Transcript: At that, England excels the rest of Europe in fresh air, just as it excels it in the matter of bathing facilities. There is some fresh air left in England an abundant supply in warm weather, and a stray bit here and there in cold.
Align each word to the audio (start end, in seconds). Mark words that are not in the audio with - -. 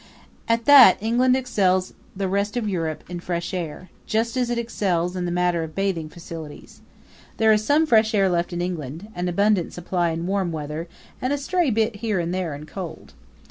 At 0.47 0.65
that, 0.65 0.97
England 0.99 1.35
excels 1.35 1.93
the 2.15 2.27
rest 2.27 2.57
of 2.57 2.67
Europe 2.67 3.03
in 3.07 3.19
fresh 3.19 3.53
air, 3.53 3.91
just 4.07 4.35
as 4.35 4.49
it 4.49 4.57
excels 4.57 5.15
it 5.15 5.19
in 5.19 5.25
the 5.25 5.31
matter 5.31 5.61
of 5.61 5.75
bathing 5.75 6.09
facilities. 6.09 6.81
There 7.37 7.53
is 7.53 7.63
some 7.63 7.85
fresh 7.85 8.15
air 8.15 8.27
left 8.27 8.51
in 8.51 8.63
England 8.63 9.09
an 9.13 9.27
abundant 9.27 9.73
supply 9.73 10.09
in 10.09 10.25
warm 10.25 10.51
weather, 10.51 10.87
and 11.21 11.31
a 11.31 11.37
stray 11.37 11.69
bit 11.69 11.97
here 11.97 12.19
and 12.19 12.33
there 12.33 12.55
in 12.55 12.65
cold. 12.65 13.13